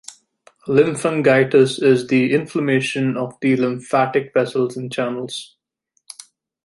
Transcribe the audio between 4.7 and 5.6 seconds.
and channels.